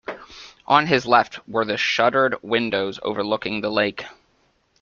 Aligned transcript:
On 0.65 0.87
his 0.87 1.05
left 1.05 1.47
were 1.47 1.63
the 1.63 1.77
shuttered 1.77 2.35
windows 2.41 2.99
overlooking 3.03 3.61
the 3.61 3.69
lake. 3.69 4.03